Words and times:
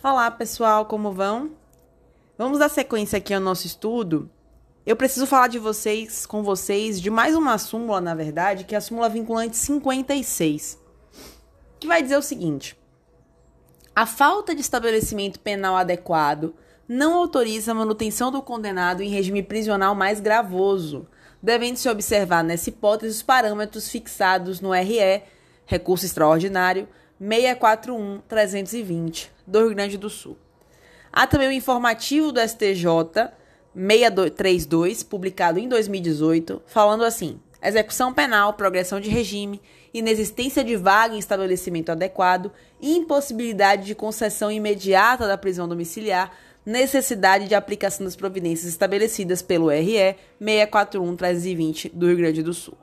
Olá, 0.00 0.30
pessoal, 0.30 0.86
como 0.86 1.10
vão? 1.10 1.50
Vamos 2.36 2.60
dar 2.60 2.68
sequência 2.68 3.16
aqui 3.16 3.34
ao 3.34 3.40
nosso 3.40 3.66
estudo. 3.66 4.30
Eu 4.86 4.94
preciso 4.94 5.26
falar 5.26 5.48
de 5.48 5.58
vocês, 5.58 6.24
com 6.24 6.40
vocês, 6.40 7.00
de 7.00 7.10
mais 7.10 7.34
uma 7.34 7.58
súmula, 7.58 8.00
na 8.00 8.14
verdade, 8.14 8.62
que 8.62 8.76
é 8.76 8.78
a 8.78 8.80
súmula 8.80 9.08
vinculante 9.08 9.56
56, 9.56 10.78
que 11.80 11.88
vai 11.88 12.00
dizer 12.00 12.16
o 12.16 12.22
seguinte: 12.22 12.78
a 13.94 14.06
falta 14.06 14.54
de 14.54 14.60
estabelecimento 14.60 15.40
penal 15.40 15.74
adequado 15.74 16.54
não 16.86 17.14
autoriza 17.14 17.72
a 17.72 17.74
manutenção 17.74 18.30
do 18.30 18.40
condenado 18.40 19.02
em 19.02 19.10
regime 19.10 19.42
prisional 19.42 19.96
mais 19.96 20.20
gravoso, 20.20 21.08
devendo-se 21.42 21.88
observar 21.88 22.44
nessa 22.44 22.68
hipótese 22.68 23.16
os 23.16 23.22
parâmetros 23.22 23.88
fixados 23.88 24.60
no 24.60 24.70
RE, 24.70 25.24
recurso 25.66 26.06
extraordinário, 26.06 26.88
641-320, 27.20 29.28
do 29.46 29.60
Rio 29.60 29.74
Grande 29.74 29.98
do 29.98 30.08
Sul. 30.08 30.38
Há 31.12 31.26
também 31.26 31.48
o 31.48 31.52
informativo 31.52 32.32
do 32.32 32.40
STJ 32.40 32.86
632, 33.74 35.02
publicado 35.02 35.58
em 35.58 35.68
2018, 35.68 36.62
falando 36.66 37.04
assim: 37.04 37.40
execução 37.62 38.12
penal, 38.12 38.54
progressão 38.54 39.00
de 39.00 39.08
regime, 39.08 39.60
inexistência 39.92 40.64
de 40.64 40.76
vaga 40.76 41.14
em 41.14 41.18
estabelecimento 41.18 41.90
adequado, 41.90 42.52
impossibilidade 42.80 43.86
de 43.86 43.94
concessão 43.94 44.50
imediata 44.50 45.26
da 45.26 45.38
prisão 45.38 45.68
domiciliar, 45.68 46.32
necessidade 46.64 47.48
de 47.48 47.54
aplicação 47.54 48.04
das 48.04 48.16
providências 48.16 48.70
estabelecidas 48.70 49.40
pelo 49.40 49.68
RE 49.68 50.16
641-320 50.40 51.90
do 51.92 52.06
Rio 52.06 52.16
Grande 52.16 52.42
do 52.42 52.52
Sul. 52.52 52.76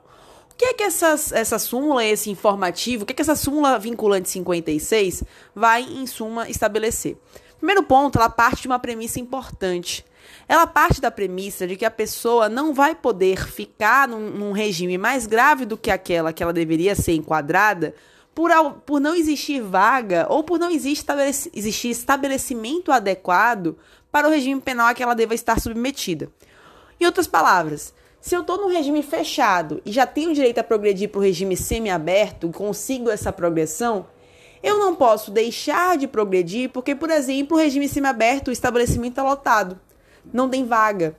Que 0.56 0.66
é 0.66 0.74
que 0.74 0.82
essas, 0.82 1.32
essa 1.32 1.58
súmula, 1.58 2.04
esse 2.04 2.30
informativo, 2.30 3.02
o 3.02 3.06
que 3.06 3.12
é 3.12 3.16
que 3.16 3.22
essa 3.22 3.36
súmula 3.36 3.78
vinculante 3.78 4.30
56 4.30 5.22
vai, 5.54 5.82
em 5.82 6.06
suma, 6.06 6.48
estabelecer? 6.48 7.18
Primeiro 7.58 7.82
ponto, 7.82 8.18
ela 8.18 8.30
parte 8.30 8.62
de 8.62 8.68
uma 8.68 8.78
premissa 8.78 9.20
importante. 9.20 10.04
Ela 10.48 10.66
parte 10.66 11.00
da 11.00 11.10
premissa 11.10 11.66
de 11.66 11.76
que 11.76 11.84
a 11.84 11.90
pessoa 11.90 12.48
não 12.48 12.72
vai 12.72 12.94
poder 12.94 13.46
ficar 13.46 14.08
num, 14.08 14.30
num 14.30 14.52
regime 14.52 14.96
mais 14.96 15.26
grave 15.26 15.64
do 15.64 15.76
que 15.76 15.90
aquela 15.90 16.32
que 16.32 16.42
ela 16.42 16.52
deveria 16.52 16.94
ser 16.94 17.12
enquadrada 17.12 17.94
por, 18.34 18.50
por 18.84 19.00
não 19.00 19.14
existir 19.14 19.60
vaga 19.60 20.26
ou 20.28 20.44
por 20.44 20.58
não 20.58 20.70
existir 20.70 21.88
estabelecimento 21.88 22.92
adequado 22.92 23.76
para 24.12 24.28
o 24.28 24.30
regime 24.30 24.60
penal 24.60 24.88
a 24.88 24.94
que 24.94 25.02
ela 25.02 25.14
deva 25.14 25.34
estar 25.34 25.60
submetida. 25.60 26.30
Em 27.00 27.06
outras 27.06 27.26
palavras, 27.26 27.94
se 28.26 28.34
eu 28.34 28.40
estou 28.40 28.56
num 28.56 28.66
regime 28.66 29.04
fechado 29.04 29.80
e 29.86 29.92
já 29.92 30.04
tenho 30.04 30.34
direito 30.34 30.58
a 30.58 30.64
progredir 30.64 31.08
para 31.10 31.20
o 31.20 31.22
regime 31.22 31.56
semiaberto, 31.56 32.50
consigo 32.50 33.08
essa 33.08 33.32
progressão, 33.32 34.04
eu 34.60 34.80
não 34.80 34.96
posso 34.96 35.30
deixar 35.30 35.96
de 35.96 36.08
progredir 36.08 36.70
porque, 36.70 36.92
por 36.92 37.08
exemplo, 37.08 37.56
o 37.56 37.60
regime 37.60 37.88
semiaberto, 37.88 38.50
o 38.50 38.52
estabelecimento 38.52 39.12
está 39.12 39.22
lotado, 39.22 39.78
não 40.32 40.48
tem 40.48 40.66
vaga. 40.66 41.14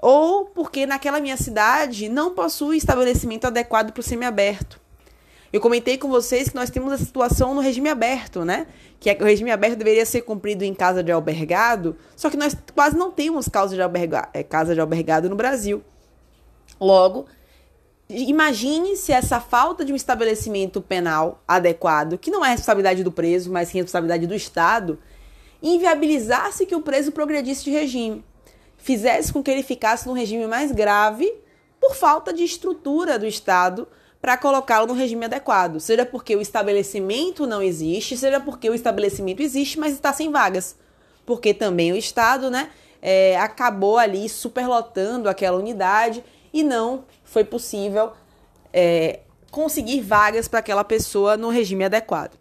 Ou 0.00 0.44
porque 0.44 0.86
naquela 0.86 1.18
minha 1.18 1.36
cidade 1.36 2.08
não 2.08 2.32
possui 2.32 2.76
estabelecimento 2.76 3.46
adequado 3.46 3.90
para 3.90 4.00
o 4.00 4.04
semiaberto. 4.04 4.80
Eu 5.52 5.60
comentei 5.60 5.98
com 5.98 6.08
vocês 6.08 6.48
que 6.48 6.54
nós 6.54 6.70
temos 6.70 6.92
a 6.92 6.98
situação 6.98 7.56
no 7.56 7.60
regime 7.60 7.88
aberto, 7.88 8.44
né? 8.44 8.68
Que 9.00 9.10
é 9.10 9.18
o 9.20 9.24
regime 9.24 9.50
aberto 9.50 9.78
deveria 9.78 10.06
ser 10.06 10.22
cumprido 10.22 10.62
em 10.62 10.74
casa 10.74 11.02
de 11.02 11.10
albergado, 11.10 11.96
só 12.14 12.30
que 12.30 12.36
nós 12.36 12.56
quase 12.72 12.96
não 12.96 13.10
temos 13.10 13.48
é, 14.32 14.44
casa 14.44 14.74
de 14.76 14.80
albergado 14.80 15.28
no 15.28 15.34
Brasil. 15.34 15.82
Logo, 16.80 17.26
imagine 18.08 18.96
se 18.96 19.12
essa 19.12 19.38
falta 19.38 19.84
de 19.84 19.92
um 19.92 19.96
estabelecimento 19.96 20.80
penal 20.80 21.42
adequado, 21.46 22.18
que 22.18 22.30
não 22.30 22.44
é 22.44 22.50
responsabilidade 22.50 23.04
do 23.04 23.12
preso, 23.12 23.52
mas 23.52 23.68
sim 23.68 23.78
responsabilidade 23.78 24.26
do 24.26 24.34
Estado, 24.34 24.98
inviabilizasse 25.62 26.64
que 26.64 26.74
o 26.74 26.80
preso 26.80 27.12
progredisse 27.12 27.64
de 27.64 27.70
regime, 27.70 28.24
fizesse 28.78 29.32
com 29.32 29.42
que 29.42 29.50
ele 29.50 29.62
ficasse 29.62 30.06
num 30.06 30.14
regime 30.14 30.46
mais 30.46 30.72
grave 30.72 31.30
por 31.78 31.94
falta 31.94 32.32
de 32.32 32.42
estrutura 32.42 33.18
do 33.18 33.26
Estado 33.26 33.86
para 34.20 34.36
colocá-lo 34.36 34.86
no 34.86 34.92
regime 34.92 35.24
adequado, 35.24 35.80
seja 35.80 36.04
porque 36.04 36.36
o 36.36 36.42
estabelecimento 36.42 37.46
não 37.46 37.62
existe, 37.62 38.16
seja 38.16 38.38
porque 38.38 38.68
o 38.68 38.74
estabelecimento 38.74 39.40
existe, 39.40 39.78
mas 39.78 39.94
está 39.94 40.12
sem 40.12 40.30
vagas, 40.30 40.76
porque 41.24 41.54
também 41.54 41.92
o 41.92 41.96
Estado, 41.96 42.50
né, 42.50 42.70
é, 43.00 43.38
acabou 43.38 43.96
ali 43.96 44.28
superlotando 44.28 45.28
aquela 45.28 45.56
unidade 45.56 46.22
e 46.52 46.62
não 46.62 47.04
foi 47.24 47.44
possível 47.44 48.12
é, 48.72 49.20
conseguir 49.50 50.00
vagas 50.00 50.48
para 50.48 50.60
aquela 50.60 50.84
pessoa 50.84 51.36
no 51.36 51.48
regime 51.48 51.84
adequado. 51.84 52.36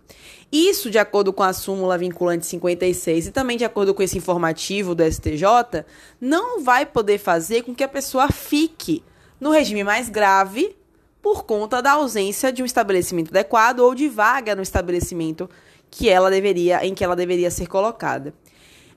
Isso, 0.52 0.90
de 0.90 0.98
acordo 0.98 1.32
com 1.32 1.44
a 1.44 1.54
súmula 1.54 1.98
vinculante 1.98 2.46
56 2.48 3.28
e 3.28 3.32
também 3.32 3.56
de 3.56 3.66
acordo 3.66 3.94
com 3.94 4.02
esse 4.02 4.18
informativo 4.18 4.96
do 4.96 5.04
STJ, 5.04 5.86
não 6.20 6.64
vai 6.64 6.86
poder 6.86 7.20
fazer 7.20 7.62
com 7.62 7.76
que 7.76 7.84
a 7.84 7.88
pessoa 7.88 8.32
fique 8.32 9.04
no 9.40 9.52
regime 9.52 9.84
mais 9.84 10.10
grave 10.10 10.76
por 11.22 11.44
conta 11.44 11.82
da 11.82 11.92
ausência 11.92 12.52
de 12.52 12.64
um 12.64 12.66
estabelecimento 12.66 13.30
adequado 13.30 13.82
ou 13.82 13.94
de 13.94 14.08
vaga 14.08 14.56
no 14.56 14.64
estabelecimento 14.64 15.50
que 15.92 16.10
ela 16.10 16.30
deveria, 16.30 16.86
em 16.86 16.96
que 16.96 17.04
ela 17.04 17.16
deveria 17.16 17.52
ser 17.52 17.68
colocada. 17.68 18.34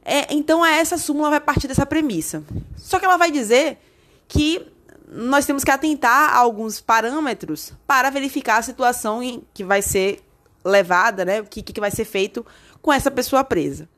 É, 0.04 0.32
então, 0.32 0.64
essa 0.64 0.98
súmula 0.98 1.30
vai 1.30 1.40
partir 1.40 1.68
dessa 1.68 1.86
premissa. 1.86 2.42
Só 2.76 2.98
que 2.98 3.04
ela 3.04 3.16
vai 3.16 3.30
dizer 3.30 3.78
que 4.26 4.71
nós 5.14 5.44
temos 5.44 5.62
que 5.62 5.70
atentar 5.70 6.30
a 6.30 6.38
alguns 6.38 6.80
parâmetros 6.80 7.72
para 7.86 8.10
verificar 8.10 8.58
a 8.58 8.62
situação 8.62 9.22
em 9.22 9.44
que 9.52 9.62
vai 9.62 9.82
ser 9.82 10.20
levada, 10.64 11.24
né? 11.24 11.40
O 11.40 11.44
que, 11.44 11.62
que 11.62 11.80
vai 11.80 11.90
ser 11.90 12.04
feito 12.04 12.44
com 12.80 12.92
essa 12.92 13.10
pessoa 13.10 13.44
presa. 13.44 13.88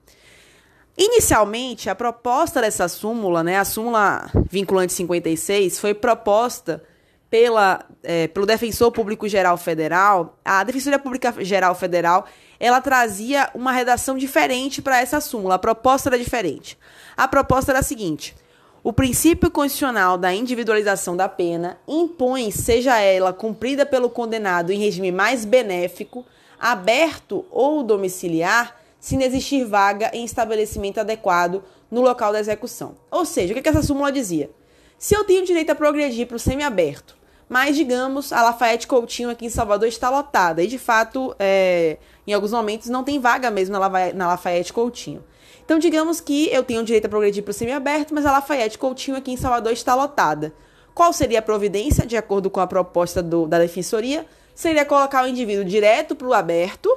Inicialmente, 0.97 1.91
a 1.91 1.95
proposta 1.95 2.61
dessa 2.61 2.87
súmula, 2.87 3.43
né, 3.43 3.59
a 3.59 3.65
súmula 3.65 4.31
vinculante 4.49 4.93
56, 4.93 5.79
foi 5.79 5.93
proposta 5.93 6.83
pela, 7.29 7.85
é, 8.05 8.29
pelo 8.29 8.47
Defensor 8.47 8.93
Público 8.93 9.29
Geral 9.29 9.57
Federal. 9.57 10.39
A 10.45 10.63
Defensoria 10.63 10.99
Pública 11.01 11.35
Geral 11.45 11.75
Federal 11.75 12.27
ela 12.61 12.81
trazia 12.81 13.51
uma 13.55 13.73
redação 13.73 14.17
diferente 14.17 14.81
para 14.81 15.01
essa 15.01 15.21
súmula. 15.21 15.57
A 15.57 15.59
proposta 15.59 16.09
era 16.09 16.19
diferente. 16.19 16.79
A 17.17 17.27
proposta 17.27 17.73
era 17.73 17.81
a 17.81 17.83
seguinte: 17.83 18.37
o 18.85 18.93
princípio 18.93 19.51
constitucional 19.51 20.19
da 20.19 20.35
individualização 20.35 21.17
da 21.17 21.27
pena 21.27 21.79
impõe, 21.89 22.51
seja 22.51 23.01
ela 23.01 23.33
cumprida 23.33 23.87
pelo 23.87 24.11
condenado 24.11 24.71
em 24.71 24.79
regime 24.79 25.11
mais 25.11 25.47
benéfico, 25.47 26.23
aberto 26.61 27.47
ou 27.51 27.83
domiciliar, 27.83 28.79
se 29.01 29.17
não 29.17 29.25
existir 29.25 29.65
vaga 29.65 30.11
em 30.13 30.23
estabelecimento 30.23 30.99
adequado 31.01 31.65
no 31.91 32.03
local 32.03 32.31
da 32.31 32.39
execução. 32.39 32.95
Ou 33.11 33.25
seja, 33.25 33.55
o 33.55 33.63
que 33.63 33.67
essa 33.67 33.83
súmula 33.83 34.13
dizia? 34.13 34.51
Se 34.99 35.17
eu 35.17 35.25
tenho 35.25 35.47
direito 35.47 35.71
a 35.71 35.75
progredir 35.75 36.27
para 36.27 36.37
o 36.37 36.39
semiaberto, 36.39 37.17
mas 37.49 37.77
digamos 37.77 38.35
a 38.35 38.43
Lafayette 38.43 38.87
Coutinho 38.87 39.31
aqui 39.31 39.47
em 39.47 39.51
Salvador 39.51 39.89
está 39.89 40.11
lotada 40.11 40.63
e 40.63 40.67
de 40.67 40.79
fato, 40.79 41.35
é, 41.39 41.97
em 42.27 42.35
alguns 42.35 42.53
momentos 42.53 42.91
não 42.91 43.03
tem 43.03 43.19
vaga 43.19 43.51
mesmo 43.51 43.79
na 43.79 44.29
Lafayette 44.29 44.75
Coutinho. 44.75 45.25
Então, 45.65 45.79
digamos 45.79 46.21
que 46.21 46.49
eu 46.53 46.63
tenho 46.63 46.85
direito 46.85 47.07
a 47.07 47.09
progredir 47.09 47.43
para 47.43 47.51
o 47.51 47.55
semiaberto, 47.55 48.15
mas 48.15 48.27
a 48.27 48.33
Lafayette 48.33 48.79
Coutinho 48.79 49.17
aqui 49.17 49.33
em 49.33 49.37
Salvador 49.37 49.73
está 49.73 49.95
lotada. 49.95 50.53
Qual 50.95 51.13
seria 51.13 51.39
a 51.39 51.43
providência, 51.43 52.07
de 52.07 52.17
acordo 52.17 52.51
com 52.51 52.61
a 52.61 52.67
proposta 52.67 53.23
do, 53.23 53.47
da 53.47 53.59
defensoria? 53.59 54.27
Seria 54.55 54.85
colocar 54.85 55.25
o 55.25 55.27
indivíduo 55.27 55.65
direto 55.65 56.15
para 56.15 56.29
o 56.29 56.35
aberto 56.35 56.89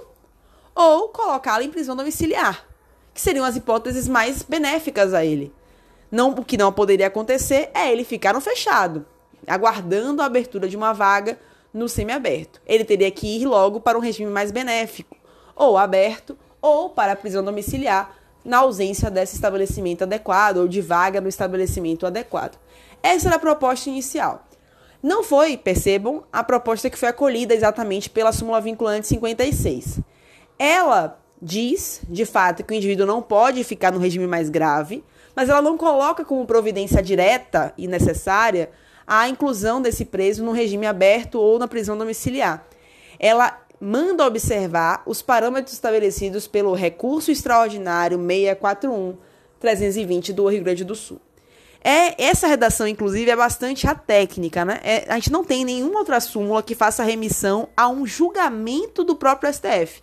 ou 0.75 1.09
colocá-lo 1.09 1.63
em 1.63 1.71
prisão 1.71 1.95
domiciliar, 1.95 2.63
que 3.13 3.21
seriam 3.21 3.45
as 3.45 3.55
hipóteses 3.55 4.07
mais 4.07 4.43
benéficas 4.43 5.13
a 5.13 5.25
ele. 5.25 5.51
Não, 6.11 6.31
o 6.31 6.45
que 6.45 6.57
não 6.57 6.71
poderia 6.71 7.07
acontecer 7.07 7.71
é 7.73 7.91
ele 7.91 8.03
ficar 8.03 8.33
no 8.33 8.41
fechado, 8.41 9.05
aguardando 9.47 10.21
a 10.21 10.25
abertura 10.25 10.67
de 10.67 10.77
uma 10.77 10.93
vaga 10.93 11.39
no 11.73 11.89
semiaberto. 11.89 12.61
Ele 12.65 12.83
teria 12.83 13.09
que 13.09 13.41
ir 13.41 13.45
logo 13.45 13.79
para 13.79 13.97
um 13.97 14.01
regime 14.01 14.29
mais 14.29 14.51
benéfico, 14.51 15.17
ou 15.55 15.77
aberto, 15.77 16.37
ou 16.61 16.89
para 16.89 17.13
a 17.13 17.15
prisão 17.15 17.43
domiciliar, 17.43 18.16
na 18.47 18.59
ausência 18.59 19.11
desse 19.11 19.35
estabelecimento 19.35 20.03
adequado 20.03 20.57
ou 20.57 20.67
de 20.69 20.79
vaga 20.79 21.19
no 21.19 21.27
estabelecimento 21.27 22.07
adequado. 22.07 22.57
Essa 23.03 23.27
era 23.27 23.35
a 23.35 23.39
proposta 23.39 23.89
inicial. 23.89 24.47
Não 25.03 25.21
foi, 25.21 25.57
percebam, 25.57 26.23
a 26.31 26.43
proposta 26.43 26.89
que 26.89 26.97
foi 26.97 27.09
acolhida 27.09 27.53
exatamente 27.53 28.09
pela 28.09 28.31
súmula 28.31 28.61
vinculante 28.61 29.05
56. 29.07 29.99
Ela 30.57 31.19
diz, 31.41 32.01
de 32.09 32.25
fato, 32.25 32.63
que 32.63 32.73
o 32.73 32.75
indivíduo 32.75 33.05
não 33.05 33.21
pode 33.21 33.63
ficar 33.65 33.91
no 33.91 33.99
regime 33.99 34.25
mais 34.25 34.49
grave, 34.49 35.03
mas 35.35 35.49
ela 35.49 35.61
não 35.61 35.77
coloca 35.77 36.23
como 36.23 36.47
providência 36.47 37.03
direta 37.03 37.73
e 37.77 37.85
necessária 37.85 38.71
a 39.05 39.27
inclusão 39.27 39.81
desse 39.81 40.05
preso 40.05 40.43
no 40.43 40.53
regime 40.53 40.87
aberto 40.87 41.35
ou 41.35 41.59
na 41.59 41.67
prisão 41.67 41.97
domiciliar. 41.97 42.65
Ela 43.19 43.59
manda 43.79 44.25
observar 44.25 45.03
os 45.05 45.21
parâmetros 45.21 45.73
estabelecidos 45.73 46.47
pelo 46.47 46.73
recurso 46.73 47.31
extraordinário 47.31 48.17
641-320 48.17 50.33
do 50.33 50.47
Rio 50.47 50.63
Grande 50.63 50.83
do 50.83 50.95
Sul. 50.95 51.21
É, 51.83 52.21
essa 52.21 52.47
redação, 52.47 52.87
inclusive, 52.87 53.29
é 53.29 53.35
bastante 53.35 53.87
a 53.87 53.95
técnica, 53.95 54.65
né? 54.65 54.79
É, 54.83 55.05
a 55.07 55.15
gente 55.15 55.31
não 55.31 55.43
tem 55.43 55.63
nenhuma 55.63 55.99
outra 55.99 56.19
súmula 56.19 56.63
que 56.63 56.75
faça 56.75 57.03
remissão 57.03 57.69
a 57.77 57.87
um 57.87 58.05
julgamento 58.05 59.03
do 59.03 59.15
próprio 59.15 59.53
STF. 59.53 60.01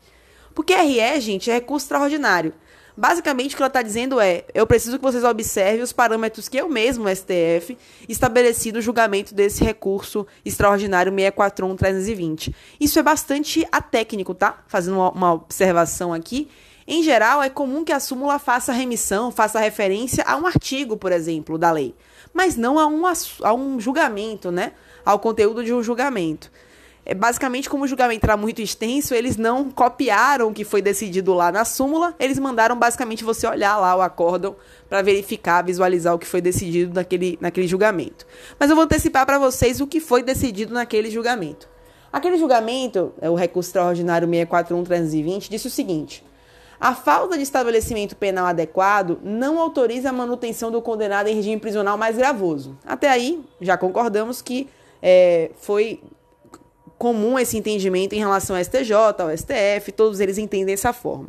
Porque 0.55 0.75
RE, 0.75 1.21
gente, 1.21 1.51
é 1.51 1.55
recurso 1.55 1.85
extraordinário. 1.85 2.55
Basicamente, 2.97 3.55
o 3.55 3.57
que 3.57 3.63
ela 3.63 3.69
está 3.69 3.83
dizendo 3.83 4.21
é: 4.21 4.45
eu 4.55 4.67
preciso 4.67 4.99
que 4.99 5.03
vocês 5.03 5.25
observem 5.25 5.83
os 5.83 5.93
parâmetros 5.93 6.49
que 6.49 6.57
eu 6.57 6.69
mesmo, 6.69 7.09
STF, 7.09 7.77
estabeleci 8.09 8.71
no 8.71 8.81
julgamento 8.81 9.35
desse 9.35 9.65
recurso 9.65 10.27
extraordinário 10.45 11.11
641-320. 11.13 12.55
Isso 12.81 12.99
é 12.99 13.03
bastante 13.03 13.67
atécnico, 13.73 14.33
tá? 14.33 14.63
Fazendo 14.69 14.95
uma, 14.97 15.11
uma 15.11 15.33
observação 15.35 16.13
aqui. 16.13 16.49
Em 16.87 17.03
geral, 17.03 17.43
é 17.43 17.49
comum 17.49 17.83
que 17.83 17.93
a 17.93 17.99
súmula 17.99 18.39
faça 18.39 18.73
remissão, 18.73 19.33
faça 19.33 19.59
referência 19.59 20.23
a 20.25 20.37
um 20.37 20.47
artigo, 20.47 20.97
por 20.97 21.11
exemplo, 21.11 21.57
da 21.57 21.73
lei, 21.73 21.95
mas 22.33 22.57
não 22.57 22.79
a 22.79 22.87
um, 22.87 23.03
a 23.43 23.55
um 23.55 23.81
julgamento, 23.81 24.53
né? 24.53 24.73
Ao 25.05 25.19
conteúdo 25.19 25.65
de 25.65 25.73
um 25.73 25.83
julgamento. 25.83 26.51
É, 27.07 27.15
basicamente, 27.15 27.69
como 27.69 27.85
o 27.85 27.87
julgamento 27.87 28.25
era 28.25 28.37
muito 28.37 28.63
extenso, 28.63 29.15
eles 29.15 29.37
não 29.37 29.71
copiaram 29.71 30.49
o 30.49 30.55
que 30.55 30.65
foi 30.65 30.81
decidido 30.81 31.35
lá 31.35 31.53
na 31.53 31.65
súmula, 31.65 32.15
eles 32.19 32.39
mandaram 32.39 32.79
basicamente 32.79 33.23
você 33.23 33.47
olhar 33.47 33.77
lá 33.77 33.95
o 33.95 34.01
acórdão 34.01 34.57
para 34.89 35.03
verificar, 35.03 35.63
visualizar 35.63 36.15
o 36.15 36.19
que 36.19 36.27
foi 36.27 36.41
decidido 36.41 36.95
naquele, 36.95 37.39
naquele 37.41 37.67
julgamento. 37.67 38.27
Mas 38.59 38.71
eu 38.71 38.77
vou 38.77 38.85
antecipar 38.85 39.27
para 39.27 39.39
vocês 39.39 39.81
o 39.81 39.87
que 39.87 40.01
foi 40.01 40.23
decidido 40.23 40.73
naquele 40.73 41.11
julgamento. 41.11 41.69
Aquele 42.11 42.39
julgamento, 42.39 43.13
é 43.21 43.29
o 43.29 43.35
recurso 43.35 43.69
extraordinário 43.71 44.27
641-320, 44.29 45.49
disse 45.51 45.67
o 45.67 45.71
seguinte: 45.71 46.25
a 46.81 46.95
falta 46.95 47.37
de 47.37 47.43
estabelecimento 47.43 48.17
penal 48.17 48.47
adequado 48.47 49.19
não 49.23 49.59
autoriza 49.59 50.11
a 50.11 50.13
manutenção 50.13 50.71
do 50.71 50.81
condenado 50.81 51.29
em 51.29 51.35
regime 51.35 51.61
prisional 51.61 51.99
mais 51.99 52.17
gravoso. 52.17 52.79
Até 52.87 53.11
aí, 53.11 53.45
já 53.61 53.77
concordamos 53.77 54.41
que 54.41 54.69
é, 55.03 55.51
foi 55.57 56.01
comum 56.99 57.39
esse 57.39 57.57
entendimento 57.57 58.15
em 58.15 58.19
relação 58.19 58.57
ao 58.57 58.65
STJ, 58.65 58.93
ao 58.93 59.37
STF, 59.37 59.93
todos 59.93 60.21
eles 60.21 60.39
entendem 60.39 60.67
dessa 60.67 60.93
forma. 60.93 61.29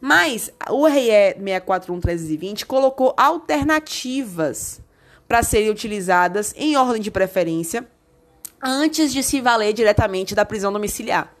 Mas 0.00 0.50
o 0.68 0.86
RE 0.86 1.34
641-320 1.40 2.64
colocou 2.64 3.14
alternativas 3.16 4.80
para 5.28 5.42
serem 5.42 5.70
utilizadas 5.70 6.52
em 6.56 6.76
ordem 6.76 7.00
de 7.00 7.10
preferência 7.10 7.88
antes 8.62 9.12
de 9.12 9.22
se 9.22 9.40
valer 9.40 9.72
diretamente 9.72 10.34
da 10.34 10.44
prisão 10.44 10.72
domiciliar. 10.72 11.34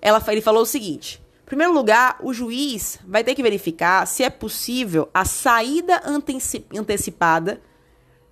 Ela, 0.00 0.22
ele 0.28 0.40
falou 0.40 0.62
o 0.62 0.66
seguinte: 0.66 1.22
em 1.42 1.46
primeiro 1.46 1.72
lugar, 1.72 2.18
o 2.22 2.32
juiz 2.32 2.98
vai 3.06 3.22
ter 3.22 3.34
que 3.34 3.42
verificar 3.42 4.06
se 4.06 4.24
é 4.24 4.30
possível 4.30 5.08
a 5.12 5.24
saída 5.24 6.02
antecipada 6.72 7.60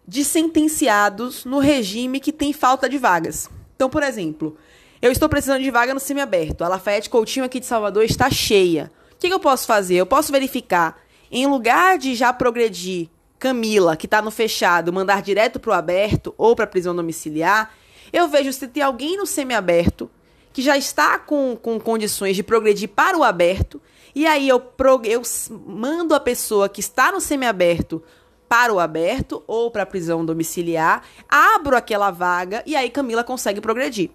de 0.08 0.24
sentenciados 0.24 1.44
no 1.44 1.58
regime 1.58 2.18
que 2.18 2.32
tem 2.32 2.52
falta 2.52 2.88
de 2.88 2.98
vagas. 2.98 3.48
Então, 3.80 3.88
por 3.88 4.02
exemplo, 4.02 4.58
eu 5.00 5.10
estou 5.10 5.26
precisando 5.26 5.62
de 5.62 5.70
vaga 5.70 5.94
no 5.94 6.00
semiaberto. 6.00 6.62
A 6.62 6.68
Lafayette 6.68 7.08
Coutinho 7.08 7.46
aqui 7.46 7.58
de 7.58 7.64
Salvador 7.64 8.04
está 8.04 8.28
cheia. 8.28 8.92
O 9.10 9.16
que, 9.16 9.28
que 9.28 9.32
eu 9.32 9.40
posso 9.40 9.66
fazer? 9.66 9.94
Eu 9.94 10.04
posso 10.04 10.30
verificar, 10.30 11.00
em 11.32 11.46
lugar 11.46 11.96
de 11.96 12.14
já 12.14 12.30
progredir 12.30 13.08
Camila, 13.38 13.96
que 13.96 14.04
está 14.04 14.20
no 14.20 14.30
fechado, 14.30 14.92
mandar 14.92 15.22
direto 15.22 15.58
para 15.58 15.70
o 15.70 15.72
aberto 15.72 16.34
ou 16.36 16.54
para 16.54 16.66
a 16.66 16.68
prisão 16.68 16.94
domiciliar, 16.94 17.72
eu 18.12 18.28
vejo 18.28 18.52
se 18.52 18.68
tem 18.68 18.82
alguém 18.82 19.16
no 19.16 19.24
semiaberto 19.24 20.10
que 20.52 20.60
já 20.60 20.76
está 20.76 21.18
com, 21.18 21.56
com 21.56 21.80
condições 21.80 22.36
de 22.36 22.42
progredir 22.42 22.90
para 22.90 23.16
o 23.16 23.24
aberto, 23.24 23.80
e 24.14 24.26
aí 24.26 24.46
eu, 24.46 24.62
eu 25.04 25.22
mando 25.66 26.14
a 26.14 26.20
pessoa 26.20 26.68
que 26.68 26.80
está 26.80 27.10
no 27.10 27.20
semiaberto 27.20 28.02
para 28.50 28.74
o 28.74 28.80
aberto 28.80 29.44
ou 29.46 29.70
para 29.70 29.84
a 29.84 29.86
prisão 29.86 30.26
domiciliar, 30.26 31.04
abro 31.28 31.76
aquela 31.76 32.10
vaga 32.10 32.64
e 32.66 32.74
aí 32.74 32.90
Camila 32.90 33.22
consegue 33.22 33.60
progredir. 33.60 34.10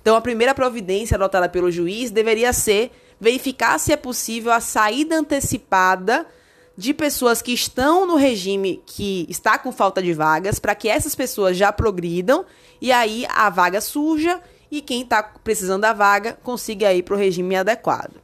Então, 0.00 0.16
a 0.16 0.20
primeira 0.22 0.54
providência 0.54 1.14
adotada 1.14 1.46
pelo 1.46 1.70
juiz 1.70 2.10
deveria 2.10 2.54
ser 2.54 2.90
verificar 3.20 3.78
se 3.78 3.92
é 3.92 3.96
possível 3.96 4.50
a 4.50 4.60
saída 4.60 5.18
antecipada 5.18 6.26
de 6.74 6.94
pessoas 6.94 7.42
que 7.42 7.52
estão 7.52 8.06
no 8.06 8.16
regime 8.16 8.82
que 8.86 9.26
está 9.28 9.58
com 9.58 9.70
falta 9.70 10.02
de 10.02 10.14
vagas, 10.14 10.58
para 10.58 10.74
que 10.74 10.88
essas 10.88 11.14
pessoas 11.14 11.54
já 11.54 11.70
progridam 11.70 12.46
e 12.80 12.90
aí 12.90 13.26
a 13.28 13.50
vaga 13.50 13.82
surja 13.82 14.40
e 14.70 14.80
quem 14.80 15.02
está 15.02 15.22
precisando 15.22 15.82
da 15.82 15.92
vaga 15.92 16.38
consiga 16.42 16.94
ir 16.94 17.02
para 17.02 17.14
o 17.14 17.18
regime 17.18 17.56
adequado. 17.56 18.14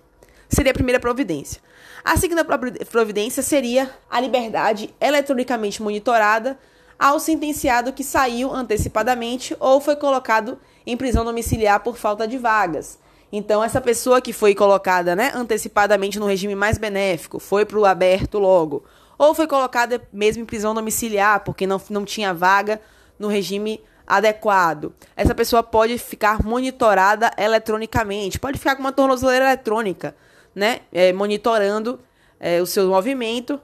Seria 0.49 0.73
a 0.73 0.75
primeira 0.75 0.99
providência. 0.99 1.61
A 2.05 2.17
segunda 2.17 2.45
providência 2.45 3.43
seria 3.43 3.89
a 4.11 4.21
liberdade 4.21 4.93
eletronicamente 5.01 5.81
monitorada 5.81 6.59
ao 6.99 7.21
sentenciado 7.21 7.93
que 7.93 8.03
saiu 8.03 8.53
antecipadamente 8.53 9.57
ou 9.61 9.81
foi 9.81 9.95
colocado 9.95 10.59
em 10.85 10.97
prisão 10.97 11.25
domiciliar 11.25 11.81
por 11.81 11.97
falta 11.97 12.27
de 12.27 12.39
vagas. 12.39 12.99
Então, 13.33 13.63
essa 13.63 13.81
pessoa 13.81 14.21
que 14.21 14.33
foi 14.33 14.55
colocada 14.55 15.15
né, 15.15 15.31
antecipadamente 15.35 16.19
no 16.19 16.27
regime 16.27 16.57
mais 16.57 16.77
benéfico, 16.77 17.39
foi 17.39 17.65
para 17.65 17.79
o 17.79 17.87
aberto 17.87 18.39
logo, 18.39 18.85
ou 19.17 19.33
foi 19.33 19.47
colocada 19.47 20.03
mesmo 20.13 20.43
em 20.43 20.47
prisão 20.47 20.75
domiciliar 20.75 21.41
porque 21.45 21.67
não, 21.67 21.81
não 21.89 22.05
tinha 22.05 22.35
vaga 22.35 22.81
no 23.17 23.29
regime 23.29 23.81
adequado. 24.05 24.93
Essa 25.17 25.35
pessoa 25.35 25.63
pode 25.63 25.97
ficar 25.99 26.43
monitorada 26.45 27.31
eletronicamente, 27.39 28.41
pode 28.41 28.59
ficar 28.59 28.75
com 28.75 28.83
uma 28.83 28.93
tornozeleira 28.93 29.47
eletrônica 29.47 30.15
né, 30.55 30.81
é, 30.93 31.13
monitorando 31.13 32.01
é, 32.39 32.61
o 32.61 32.67
seu 32.67 32.89
movimento 32.89 33.61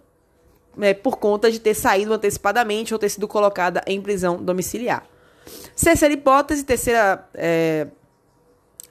é, 0.81 0.94
por 0.94 1.19
conta 1.19 1.50
de 1.50 1.58
ter 1.58 1.75
saído 1.75 2.12
antecipadamente 2.12 2.93
ou 2.94 2.99
ter 2.99 3.08
sido 3.08 3.26
colocada 3.26 3.82
em 3.87 4.00
prisão 4.00 4.43
domiciliar. 4.43 5.05
Terceira 5.81 6.14
hipótese, 6.14 6.64
terceira 6.64 7.26
é, 7.35 7.88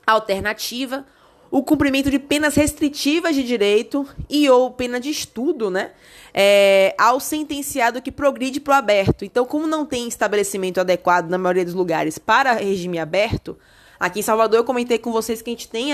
alternativa, 0.05 1.05
o 1.49 1.63
cumprimento 1.63 2.09
de 2.11 2.19
penas 2.19 2.55
restritivas 2.55 3.35
de 3.35 3.43
direito 3.43 4.05
e 4.29 4.49
ou 4.49 4.71
pena 4.71 4.99
de 4.99 5.09
estudo, 5.09 5.69
né? 5.69 5.91
É, 6.33 6.93
ao 6.97 7.19
sentenciado 7.19 8.01
que 8.01 8.11
progride 8.11 8.59
para 8.59 8.73
o 8.73 8.77
aberto. 8.77 9.23
Então, 9.23 9.45
como 9.45 9.65
não 9.65 9.85
tem 9.85 10.07
estabelecimento 10.07 10.79
adequado 10.79 11.29
na 11.29 11.37
maioria 11.37 11.65
dos 11.65 11.73
lugares 11.73 12.17
para 12.17 12.53
regime 12.53 12.99
aberto, 12.99 13.57
Aqui 13.99 14.19
em 14.19 14.23
Salvador 14.23 14.59
eu 14.59 14.63
comentei 14.63 14.97
com 14.97 15.11
vocês 15.11 15.41
que 15.41 15.49
a 15.49 15.53
gente 15.53 15.69
tem 15.69 15.91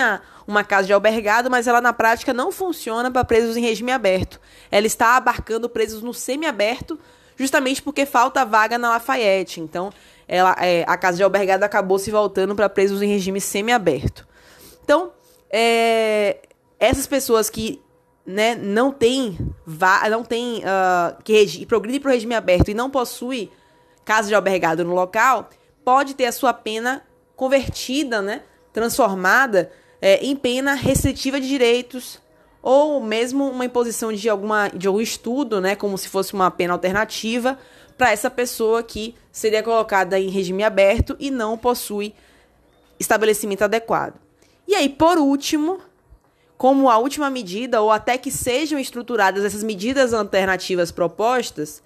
uma 0.47 0.63
casa 0.63 0.87
de 0.87 0.93
albergado, 0.93 1.49
mas 1.49 1.67
ela 1.67 1.79
na 1.79 1.93
prática 1.93 2.33
não 2.33 2.51
funciona 2.51 3.09
para 3.09 3.23
presos 3.23 3.55
em 3.55 3.61
regime 3.61 3.91
aberto. 3.91 4.39
Ela 4.69 4.85
está 4.85 5.15
abarcando 5.15 5.69
presos 5.69 6.01
no 6.01 6.13
semiaberto, 6.13 6.99
justamente 7.37 7.81
porque 7.81 8.05
falta 8.05 8.45
vaga 8.45 8.77
na 8.77 8.89
Lafayette. 8.89 9.61
Então, 9.61 9.91
ela, 10.27 10.55
é, 10.59 10.83
a 10.87 10.97
casa 10.97 11.17
de 11.17 11.23
albergado 11.23 11.63
acabou 11.63 11.97
se 11.97 12.11
voltando 12.11 12.55
para 12.55 12.67
presos 12.69 13.01
em 13.01 13.07
regime 13.07 13.39
semiaberto. 13.39 14.27
Então, 14.83 15.11
é, 15.49 16.39
essas 16.79 17.07
pessoas 17.07 17.49
que 17.49 17.81
né, 18.25 18.55
não 18.55 18.91
têm 18.91 19.37
não 20.09 20.23
tem, 20.23 20.59
uh, 20.59 21.21
que 21.23 21.65
progride 21.65 21.99
para 21.99 22.09
o 22.09 22.13
regime 22.13 22.35
aberto 22.35 22.69
e 22.69 22.73
não 22.73 22.89
possui 22.89 23.51
casa 24.05 24.27
de 24.27 24.35
albergado 24.35 24.83
no 24.83 24.93
local, 24.93 25.49
pode 25.83 26.13
ter 26.13 26.25
a 26.25 26.31
sua 26.31 26.53
pena 26.53 27.03
convertida, 27.35 28.21
né, 28.21 28.43
transformada 28.71 29.71
é, 30.01 30.23
em 30.25 30.35
pena 30.35 30.73
restritiva 30.73 31.39
de 31.39 31.47
direitos 31.47 32.21
ou 32.61 33.01
mesmo 33.01 33.49
uma 33.49 33.65
imposição 33.65 34.13
de 34.13 34.29
alguma 34.29 34.69
de 34.69 34.87
algum 34.87 35.01
estudo, 35.01 35.59
né, 35.59 35.75
como 35.75 35.97
se 35.97 36.07
fosse 36.07 36.33
uma 36.33 36.49
pena 36.49 36.73
alternativa 36.73 37.59
para 37.97 38.11
essa 38.11 38.29
pessoa 38.29 38.81
que 38.81 39.15
seria 39.31 39.61
colocada 39.61 40.19
em 40.19 40.29
regime 40.29 40.63
aberto 40.63 41.15
e 41.19 41.29
não 41.29 41.57
possui 41.57 42.13
estabelecimento 42.99 43.63
adequado. 43.63 44.15
E 44.67 44.75
aí, 44.75 44.87
por 44.87 45.17
último, 45.17 45.79
como 46.57 46.89
a 46.89 46.97
última 46.97 47.29
medida 47.29 47.81
ou 47.81 47.91
até 47.91 48.17
que 48.17 48.31
sejam 48.31 48.79
estruturadas 48.79 49.43
essas 49.43 49.63
medidas 49.63 50.13
alternativas 50.13 50.91
propostas, 50.91 51.83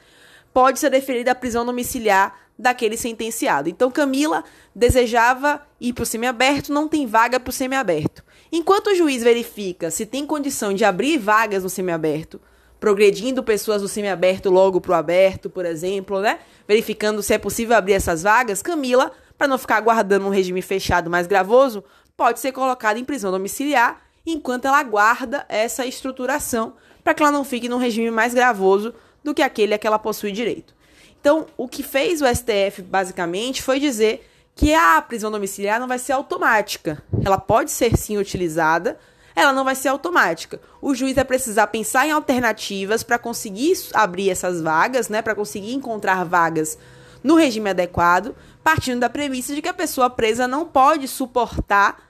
pode 0.54 0.80
ser 0.80 0.90
deferida 0.90 1.32
a 1.32 1.36
prisão 1.36 1.66
domiciliar 1.66 2.47
daquele 2.58 2.98
sentenciado. 2.98 3.70
Então 3.70 3.92
Camila 3.92 4.44
desejava 4.74 5.62
ir 5.80 5.94
para 5.94 6.04
o 6.04 6.06
semiaberto, 6.06 6.74
não 6.74 6.88
tem 6.88 7.06
vaga 7.06 7.40
para 7.40 7.50
o 7.50 7.54
semiaberto. 7.54 8.24
Enquanto 8.52 8.88
o 8.88 8.96
juiz 8.96 9.22
verifica 9.22 9.92
se 9.92 10.06
tem 10.06 10.26
condição 10.26 10.74
de 10.74 10.86
abrir 10.86 11.18
vagas 11.18 11.64
no 11.64 11.70
semiaberto, 11.70 12.40
progredindo 12.80 13.44
pessoas 13.44 13.82
do 13.82 13.88
semiaberto 13.88 14.50
logo 14.50 14.80
para 14.80 14.92
o 14.92 14.96
aberto, 14.96 15.50
por 15.50 15.66
exemplo, 15.66 16.22
né? 16.22 16.40
Verificando 16.68 17.22
se 17.22 17.34
é 17.34 17.38
possível 17.38 17.76
abrir 17.76 17.94
essas 17.94 18.24
vagas, 18.24 18.62
Camila, 18.62 19.12
para 19.38 19.48
não 19.48 19.58
ficar 19.58 19.78
aguardando 19.78 20.26
um 20.26 20.30
regime 20.30 20.62
fechado 20.62 21.10
mais 21.10 21.28
gravoso, 21.28 21.84
pode 22.16 22.40
ser 22.40 22.52
colocada 22.52 22.98
em 22.98 23.06
prisão 23.06 23.32
domiciliar 23.32 24.02
enquanto 24.26 24.66
ela 24.66 24.80
aguarda 24.80 25.46
essa 25.48 25.86
estruturação, 25.86 26.74
para 27.04 27.14
que 27.14 27.24
ela 27.24 27.32
não 27.32 27.46
fique 27.46 27.70
num 27.70 27.78
regime 27.78 28.12
mais 28.12 28.34
gravoso 28.34 28.94
do 29.24 29.34
que 29.34 29.42
aquele 29.42 29.74
a 29.74 29.78
que 29.78 29.88
ela 29.88 30.00
possui 30.00 30.32
direito. 30.32 30.77
Então, 31.20 31.46
o 31.58 31.68
que 31.68 31.84
fez 31.84 32.22
o 32.22 32.26
STF 32.28 32.82
basicamente 32.82 33.62
foi 33.62 33.80
dizer 33.80 34.28
que 34.56 34.74
a 34.74 35.02
prisão 35.02 35.30
domiciliar 35.30 35.80
não 35.80 35.88
vai 35.88 36.00
ser 36.00 36.14
automática. 36.14 37.04
Ela 37.24 37.38
pode 37.38 37.72
ser 37.72 37.96
sim 37.96 38.18
utilizada, 38.18 38.98
ela 39.36 39.54
não 39.54 39.64
vai 39.64 39.76
ser 39.76 39.90
automática. 39.90 40.60
O 40.82 40.96
juiz 40.96 41.14
vai 41.14 41.24
precisar 41.24 41.68
pensar 41.68 42.08
em 42.08 42.12
alternativas 42.12 43.04
para 43.04 43.20
conseguir 43.20 43.78
abrir 43.94 44.32
essas 44.32 44.62
vagas, 44.62 45.10
né, 45.10 45.22
para 45.22 45.36
conseguir 45.36 45.74
encontrar 45.74 46.24
vagas 46.26 46.78
no 47.24 47.36
regime 47.36 47.70
adequado, 47.70 48.36
partindo 48.64 49.00
da 49.00 49.10
premissa 49.10 49.54
de 49.54 49.62
que 49.62 49.70
a 49.70 49.74
pessoa 49.74 50.10
presa 50.10 50.48
não 50.48 50.66
pode 50.66 51.08
suportar 51.08 52.02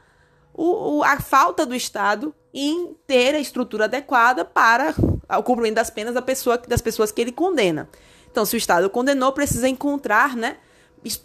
o, 0.53 0.97
o, 0.97 1.03
a 1.03 1.19
falta 1.19 1.65
do 1.65 1.75
Estado 1.75 2.33
em 2.53 2.95
ter 3.05 3.35
a 3.35 3.39
estrutura 3.39 3.85
adequada 3.85 4.45
para 4.45 4.95
o 5.37 5.43
cumprimento 5.43 5.75
das 5.75 5.89
penas 5.89 6.15
da 6.15 6.21
pessoa, 6.21 6.57
das 6.57 6.81
pessoas 6.81 7.11
que 7.11 7.21
ele 7.21 7.31
condena. 7.31 7.89
Então, 8.37 8.45
se 8.45 8.55
o 8.55 8.59
Estado 8.59 8.87
condenou, 8.87 9.31
precisa 9.31 9.67
encontrar, 9.67 10.35
né, 10.35 10.57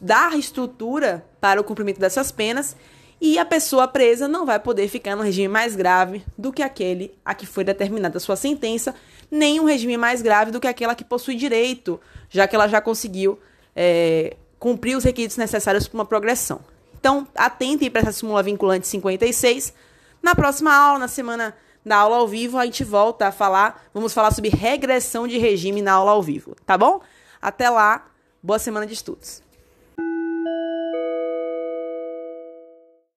dar 0.01 0.35
estrutura 0.39 1.23
para 1.43 1.61
o 1.61 1.65
cumprimento 1.65 2.01
dessas 2.01 2.33
penas 2.33 2.75
e 3.21 3.39
a 3.39 3.45
pessoa 3.45 3.87
presa 3.87 4.27
não 4.27 4.47
vai 4.47 4.59
poder 4.59 4.89
ficar 4.89 5.15
no 5.15 5.23
regime 5.23 5.47
mais 5.47 5.77
grave 5.77 6.25
do 6.39 6.51
que 6.51 6.63
aquele 6.63 7.15
a 7.23 7.35
que 7.35 7.45
foi 7.45 7.65
determinada 7.65 8.17
a 8.17 8.21
sua 8.21 8.35
sentença, 8.35 8.95
nem 9.31 9.61
um 9.61 9.67
regime 9.67 9.99
mais 9.99 10.23
grave 10.23 10.53
do 10.53 10.59
que 10.59 10.67
aquela 10.67 10.95
que 10.95 11.05
possui 11.05 11.35
direito, 11.35 12.01
já 12.31 12.49
que 12.49 12.57
ela 12.57 12.67
já 12.67 12.81
conseguiu 12.81 13.39
é, 13.77 14.35
cumprir 14.59 14.97
os 14.97 15.05
requisitos 15.05 15.37
necessários 15.37 15.87
para 15.87 15.99
uma 15.99 16.07
progressão. 16.07 16.61
Então, 16.99 17.29
atentem 17.35 17.91
para 17.91 18.01
essa 18.01 18.13
súmula 18.13 18.43
vinculante 18.43 18.89
56. 18.89 19.75
Na 20.23 20.35
próxima 20.35 20.75
aula, 20.75 21.01
na 21.01 21.09
semana 21.09 21.55
na 21.85 21.97
aula 21.97 22.17
ao 22.17 22.29
vivo 22.29 22.59
a 22.59 22.65
gente 22.65 22.85
volta 22.85 23.29
a 23.29 23.33
falar, 23.33 23.85
vamos 23.93 24.13
falar 24.13 24.31
sobre 24.33 24.51
regressão 24.51 25.27
de 25.27 25.39
regime 25.39 25.83
na 25.83 25.93
aula 25.93 26.13
ao 26.13 26.23
vivo, 26.23 26.57
tá 26.65 26.79
bom? 26.79 27.01
Até 27.41 27.69
lá, 27.69 28.07
boa 28.43 28.59
semana 28.59 28.87
de 28.87 28.95
estudos. 28.95 29.43